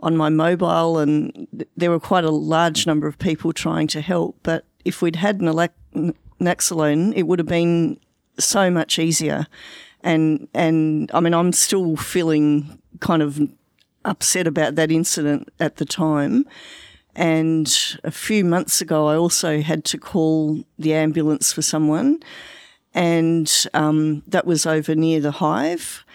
on 0.02 0.16
my 0.16 0.30
mobile, 0.30 1.00
and 1.00 1.48
there 1.76 1.90
were 1.90 2.00
quite 2.00 2.24
a 2.24 2.30
large 2.30 2.86
number 2.86 3.08
of 3.08 3.18
people 3.18 3.54
trying 3.54 3.88
to 3.88 4.02
help. 4.02 4.38
But 4.44 4.66
if 4.86 5.02
we'd 5.02 5.18
had 5.18 5.42
an 5.42 5.48
Naloxone, 5.48 7.14
it 7.16 7.24
would 7.24 7.40
have 7.40 7.48
been 7.48 8.00
so 8.40 8.70
much 8.70 9.00
easier. 9.00 9.48
And 10.04 10.48
and 10.54 11.12
I 11.14 11.20
mean, 11.20 11.34
I'm 11.34 11.54
still 11.54 11.96
feeling 11.96 12.80
kind 13.00 13.22
of 13.22 13.40
upset 14.04 14.48
about 14.48 14.76
that 14.76 14.92
incident 14.92 15.50
at 15.60 15.78
the 15.78 15.86
time. 15.86 16.46
And 17.16 17.68
a 18.04 18.12
few 18.12 18.46
months 18.46 18.82
ago, 18.82 19.08
I 19.08 19.16
also 19.16 19.62
had 19.62 19.84
to 19.86 19.98
call 19.98 20.64
the 20.80 20.94
ambulance 20.94 21.52
for 21.52 21.62
someone, 21.62 22.20
and 22.94 23.52
um, 23.74 24.24
that 24.28 24.46
was 24.46 24.66
over 24.66 24.96
near 24.96 25.20
the 25.20 25.32
hive. 25.32 26.06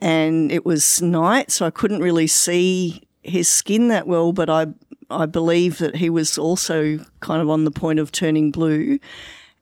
And 0.00 0.52
it 0.52 0.64
was 0.64 1.02
night, 1.02 1.50
so 1.50 1.66
I 1.66 1.70
couldn't 1.70 2.02
really 2.02 2.28
see 2.28 3.02
his 3.22 3.48
skin 3.48 3.88
that 3.88 4.06
well, 4.06 4.32
but 4.32 4.48
I 4.48 4.66
I 5.10 5.26
believe 5.26 5.78
that 5.78 5.96
he 5.96 6.10
was 6.10 6.36
also 6.36 6.98
kind 7.20 7.40
of 7.40 7.48
on 7.48 7.64
the 7.64 7.70
point 7.70 7.98
of 7.98 8.12
turning 8.12 8.50
blue. 8.50 8.98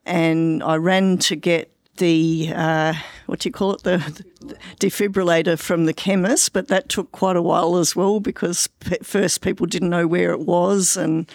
And 0.05 0.63
I 0.63 0.77
ran 0.77 1.19
to 1.19 1.37
get 1.37 1.71
the, 1.97 2.53
uh, 2.55 2.95
what 3.27 3.41
do 3.41 3.49
you 3.49 3.53
call 3.53 3.73
it, 3.75 3.83
the, 3.83 4.25
the, 4.41 4.55
defibrillator 4.79 5.59
from 5.59 5.87
the 5.87 5.95
chemist, 5.95 6.53
but 6.53 6.69
that 6.69 6.89
took 6.89 7.11
quite 7.13 7.37
a 7.37 7.43
while 7.43 7.77
as 7.77 7.97
well 7.97 8.21
because 8.21 8.69
first 9.03 9.41
people 9.41 9.67
didn't 9.67 9.91
know 9.91 10.07
where 10.07 10.33
it 10.33 10.41
was. 10.41 10.97
And, 10.97 11.31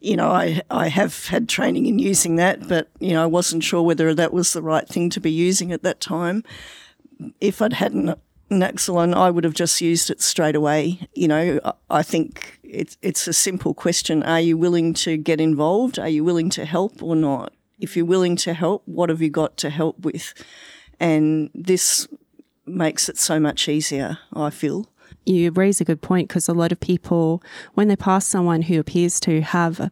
you 0.00 0.16
know, 0.16 0.30
I, 0.30 0.60
I 0.70 0.88
have 0.88 1.26
had 1.26 1.48
training 1.48 1.86
in 1.86 1.98
using 1.98 2.36
that, 2.36 2.68
but, 2.68 2.88
you 3.00 3.12
know, 3.12 3.22
I 3.22 3.26
wasn't 3.26 3.64
sure 3.64 3.82
whether 3.82 4.14
that 4.14 4.32
was 4.32 4.52
the 4.52 4.62
right 4.62 4.88
thing 4.88 5.08
to 5.10 5.20
be 5.20 5.30
using 5.30 5.72
at 5.72 5.82
that 5.82 6.00
time. 6.00 6.44
If 7.40 7.62
I'd 7.62 7.74
hadn't 7.74 8.18
Naloxone, 8.60 9.14
I 9.14 9.30
would 9.30 9.44
have 9.44 9.54
just 9.54 9.80
used 9.80 10.10
it 10.10 10.20
straight 10.20 10.54
away. 10.54 11.00
You 11.14 11.28
know, 11.28 11.60
I 11.90 12.02
think 12.02 12.58
it's 12.62 12.96
it's 13.02 13.26
a 13.26 13.32
simple 13.32 13.74
question: 13.74 14.22
Are 14.22 14.40
you 14.40 14.56
willing 14.56 14.94
to 14.94 15.16
get 15.16 15.40
involved? 15.40 15.98
Are 15.98 16.08
you 16.08 16.24
willing 16.24 16.50
to 16.50 16.64
help 16.64 17.02
or 17.02 17.16
not? 17.16 17.52
If 17.78 17.96
you're 17.96 18.06
willing 18.06 18.36
to 18.36 18.54
help, 18.54 18.82
what 18.86 19.08
have 19.08 19.20
you 19.20 19.30
got 19.30 19.56
to 19.58 19.70
help 19.70 20.00
with? 20.00 20.34
And 21.00 21.50
this 21.54 22.06
makes 22.64 23.08
it 23.08 23.18
so 23.18 23.40
much 23.40 23.68
easier. 23.68 24.18
I 24.32 24.50
feel. 24.50 24.88
You 25.26 25.50
raise 25.50 25.80
a 25.80 25.84
good 25.84 26.00
point 26.00 26.28
because 26.28 26.48
a 26.48 26.54
lot 26.54 26.72
of 26.72 26.80
people, 26.80 27.42
when 27.74 27.88
they 27.88 27.96
pass 27.96 28.26
someone 28.26 28.62
who 28.62 28.78
appears 28.78 29.20
to 29.20 29.40
have 29.40 29.80
a 29.80 29.90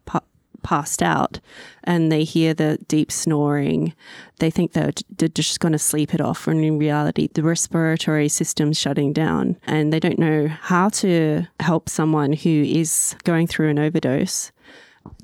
passed 0.63 1.03
out 1.03 1.41
and 1.85 2.11
they 2.11 2.25
hear 2.25 2.55
the 2.55 2.79
deep 2.89 3.11
snoring, 3.11 3.95
they 4.39 4.51
think 4.51 4.73
they're, 4.73 4.93
they're 5.19 5.29
just 5.29 5.61
going 5.61 5.73
to 5.73 5.79
sleep 5.79 6.15
it 6.15 6.21
off. 6.21 6.47
When 6.47 6.63
in 6.63 6.79
reality, 6.79 7.29
the 7.33 7.43
respiratory 7.43 8.29
system's 8.29 8.79
shutting 8.79 9.13
down 9.13 9.57
and 9.67 9.93
they 9.93 10.01
don't 10.01 10.19
know 10.19 10.49
how 10.49 10.89
to 10.91 11.47
help 11.61 11.89
someone 11.89 12.33
who 12.33 12.51
is 12.51 13.17
going 13.25 13.47
through 13.47 13.71
an 13.71 13.79
overdose. 13.79 14.53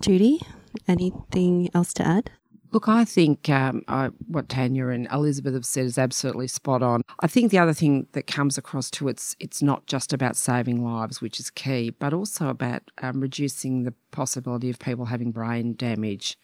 Judy, 0.00 0.40
anything 0.88 1.71
else 1.75 1.93
to 1.95 2.07
add? 2.07 2.31
Look, 2.76 2.88
I 2.88 3.06
think 3.06 3.49
um, 3.49 3.85
I, 3.88 4.11
what 4.28 4.50
Tanya 4.50 4.88
and 4.88 5.09
Elizabeth 5.11 5.54
have 5.54 5.64
said 5.64 5.87
is 5.87 5.97
absolutely 5.97 6.47
spot 6.47 6.83
on. 6.83 7.00
I 7.21 7.26
think 7.26 7.50
the 7.50 7.59
other 7.59 7.73
thing 7.73 8.06
that 8.12 8.26
comes 8.26 8.59
across 8.59 8.90
too, 8.90 9.09
it's 9.09 9.35
it's 9.40 9.62
not 9.62 9.87
just 9.87 10.12
about 10.12 10.37
saving 10.37 10.85
lives, 10.85 11.23
which 11.23 11.40
is 11.40 11.49
key, 11.49 11.88
but 11.88 12.12
also 12.12 12.50
about 12.50 12.83
um, 13.00 13.23
reducing 13.23 13.85
the 13.85 13.95
possibility 14.11 14.68
of 14.68 14.78
people 14.78 15.06
having 15.06 15.30
brain 15.30 15.75
damage. 15.75 16.38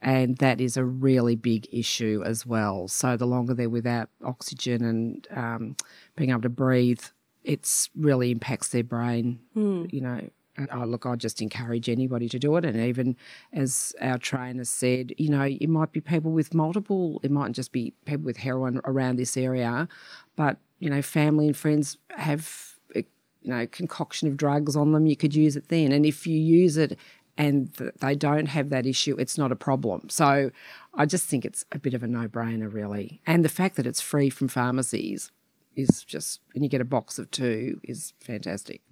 And 0.00 0.38
that 0.38 0.58
is 0.58 0.78
a 0.78 0.84
really 0.86 1.36
big 1.36 1.68
issue 1.70 2.22
as 2.24 2.46
well. 2.46 2.88
So 2.88 3.18
the 3.18 3.26
longer 3.26 3.52
they're 3.52 3.68
without 3.68 4.08
oxygen 4.24 4.82
and 4.82 5.28
um, 5.36 5.76
being 6.16 6.30
able 6.30 6.40
to 6.40 6.48
breathe, 6.48 7.02
it's 7.42 7.90
really 7.94 8.30
impacts 8.30 8.68
their 8.68 8.84
brain. 8.84 9.38
Hmm. 9.52 9.84
You 9.90 10.00
know, 10.00 10.30
Oh, 10.72 10.84
look, 10.84 11.04
I 11.04 11.16
just 11.16 11.42
encourage 11.42 11.88
anybody 11.88 12.28
to 12.28 12.38
do 12.38 12.54
it. 12.56 12.64
And 12.64 12.76
even 12.76 13.16
as 13.52 13.92
our 14.00 14.18
trainer 14.18 14.64
said, 14.64 15.12
you 15.18 15.28
know, 15.28 15.42
it 15.42 15.68
might 15.68 15.90
be 15.90 16.00
people 16.00 16.30
with 16.30 16.54
multiple, 16.54 17.20
it 17.24 17.30
mightn't 17.30 17.56
just 17.56 17.72
be 17.72 17.92
people 18.04 18.24
with 18.24 18.36
heroin 18.36 18.80
around 18.84 19.16
this 19.16 19.36
area, 19.36 19.88
but, 20.36 20.58
you 20.78 20.88
know, 20.88 21.02
family 21.02 21.48
and 21.48 21.56
friends 21.56 21.98
have, 22.10 22.76
eh, 22.94 23.02
you 23.42 23.50
know, 23.50 23.66
concoction 23.66 24.28
of 24.28 24.36
drugs 24.36 24.76
on 24.76 24.92
them. 24.92 25.06
You 25.06 25.16
could 25.16 25.34
use 25.34 25.56
it 25.56 25.68
then. 25.70 25.90
And 25.90 26.06
if 26.06 26.24
you 26.24 26.38
use 26.38 26.76
it 26.76 26.96
and 27.36 27.72
they 28.00 28.14
don't 28.14 28.46
have 28.46 28.70
that 28.70 28.86
issue, 28.86 29.16
it's 29.18 29.36
not 29.36 29.50
a 29.50 29.56
problem. 29.56 30.08
So 30.08 30.52
I 30.94 31.04
just 31.04 31.26
think 31.26 31.44
it's 31.44 31.64
a 31.72 31.80
bit 31.80 31.94
of 31.94 32.04
a 32.04 32.06
no 32.06 32.28
brainer, 32.28 32.72
really. 32.72 33.20
And 33.26 33.44
the 33.44 33.48
fact 33.48 33.74
that 33.74 33.88
it's 33.88 34.00
free 34.00 34.30
from 34.30 34.46
pharmacies 34.46 35.32
is 35.74 36.04
just, 36.04 36.40
and 36.54 36.62
you 36.62 36.70
get 36.70 36.80
a 36.80 36.84
box 36.84 37.18
of 37.18 37.28
two, 37.32 37.80
is 37.82 38.12
fantastic. 38.20 38.82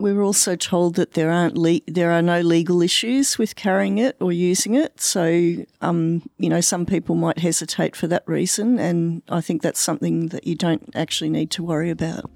We 0.00 0.14
were 0.14 0.22
also 0.22 0.56
told 0.56 0.94
that 0.94 1.12
there 1.12 1.30
aren't 1.30 1.58
le- 1.58 1.82
there 1.86 2.10
are 2.10 2.22
no 2.22 2.40
legal 2.40 2.80
issues 2.80 3.36
with 3.36 3.54
carrying 3.54 3.98
it 3.98 4.16
or 4.18 4.32
using 4.32 4.74
it. 4.74 4.98
So, 4.98 5.56
um, 5.82 6.22
you 6.38 6.48
know, 6.48 6.62
some 6.62 6.86
people 6.86 7.16
might 7.16 7.38
hesitate 7.38 7.94
for 7.94 8.06
that 8.06 8.22
reason, 8.26 8.78
and 8.78 9.22
I 9.28 9.42
think 9.42 9.60
that's 9.60 9.78
something 9.78 10.28
that 10.28 10.46
you 10.46 10.54
don't 10.54 10.88
actually 10.94 11.28
need 11.28 11.50
to 11.50 11.62
worry 11.62 11.90
about. 11.90 12.30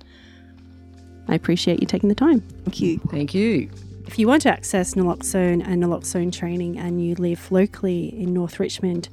I 1.27 1.35
appreciate 1.35 1.81
you 1.81 1.87
taking 1.87 2.11
the 2.11 2.15
time. 2.15 2.41
Thank 2.65 2.83
you. 2.83 2.99
Thank 3.11 3.33
you. 3.33 3.71
If 4.07 4.19
you 4.19 4.29
want 4.29 4.43
to 4.43 4.51
access 4.51 4.93
naloxone 4.93 5.67
and 5.67 5.83
naloxone 5.83 6.31
training 6.31 6.79
and 6.79 7.03
you 7.03 7.15
live 7.15 7.51
locally 7.51 8.09
in 8.21 8.35
North 8.35 8.61
Richmond, 8.61 9.09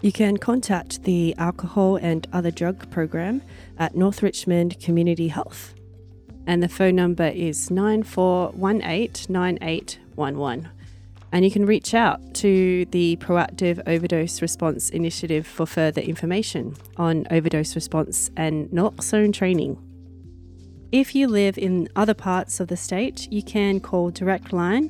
you 0.00 0.10
can 0.10 0.38
contact 0.38 1.02
the 1.02 1.34
Alcohol 1.36 1.96
and 1.96 2.26
Other 2.32 2.50
Drug 2.50 2.90
Program 2.90 3.42
at 3.78 3.94
North 3.94 4.22
Richmond 4.22 4.80
Community 4.80 5.28
Health 5.28 5.74
and 6.46 6.62
the 6.62 6.68
phone 6.68 6.96
number 6.96 7.28
is 7.28 7.68
94189811. 7.68 10.68
And 11.32 11.44
you 11.44 11.50
can 11.50 11.64
reach 11.64 11.94
out 11.94 12.34
to 12.34 12.84
the 12.86 13.16
Proactive 13.16 13.80
Overdose 13.86 14.42
Response 14.42 14.90
Initiative 14.90 15.46
for 15.46 15.64
further 15.64 16.00
information 16.00 16.74
on 16.96 17.24
overdose 17.30 17.76
response 17.76 18.32
and 18.36 18.68
naloxone 18.70 19.32
training. 19.32 19.78
If 20.90 21.14
you 21.14 21.28
live 21.28 21.56
in 21.56 21.88
other 21.94 22.14
parts 22.14 22.58
of 22.58 22.66
the 22.66 22.76
state, 22.76 23.30
you 23.30 23.44
can 23.44 23.78
call 23.78 24.10
Direct 24.10 24.52
Line, 24.52 24.88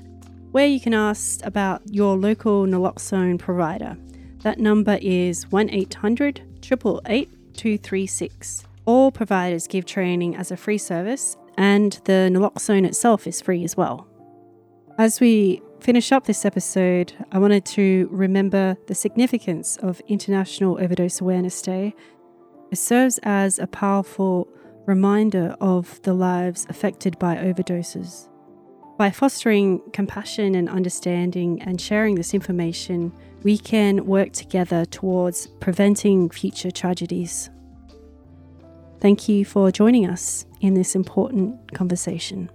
where 0.50 0.66
you 0.66 0.80
can 0.80 0.94
ask 0.94 1.44
about 1.44 1.82
your 1.84 2.16
local 2.16 2.64
naloxone 2.64 3.38
provider. 3.38 3.98
That 4.42 4.58
number 4.58 4.98
is 5.02 5.46
1 5.52 5.68
800 5.68 6.40
888 6.62 7.28
236. 7.54 8.64
All 8.90 9.12
providers 9.12 9.68
give 9.68 9.84
training 9.84 10.34
as 10.34 10.50
a 10.50 10.56
free 10.56 10.76
service 10.76 11.36
and 11.56 11.92
the 12.06 12.28
naloxone 12.32 12.84
itself 12.84 13.24
is 13.24 13.40
free 13.40 13.62
as 13.62 13.76
well. 13.76 14.08
As 14.98 15.20
we 15.20 15.62
finish 15.78 16.10
up 16.10 16.24
this 16.24 16.44
episode, 16.44 17.12
I 17.30 17.38
wanted 17.38 17.64
to 17.66 18.08
remember 18.10 18.76
the 18.88 18.96
significance 18.96 19.76
of 19.76 20.02
International 20.08 20.76
Overdose 20.82 21.20
Awareness 21.20 21.62
Day. 21.62 21.94
It 22.72 22.78
serves 22.78 23.20
as 23.22 23.60
a 23.60 23.68
powerful 23.68 24.48
reminder 24.86 25.54
of 25.60 26.02
the 26.02 26.12
lives 26.12 26.66
affected 26.68 27.16
by 27.20 27.36
overdoses. 27.36 28.28
By 28.98 29.12
fostering 29.12 29.82
compassion 29.92 30.56
and 30.56 30.68
understanding 30.68 31.62
and 31.62 31.80
sharing 31.80 32.16
this 32.16 32.34
information, 32.34 33.12
we 33.44 33.56
can 33.56 34.04
work 34.06 34.32
together 34.32 34.84
towards 34.84 35.46
preventing 35.60 36.28
future 36.28 36.72
tragedies. 36.72 37.50
Thank 39.00 39.28
you 39.28 39.44
for 39.46 39.70
joining 39.70 40.06
us 40.06 40.44
in 40.60 40.74
this 40.74 40.94
important 40.94 41.72
conversation. 41.72 42.50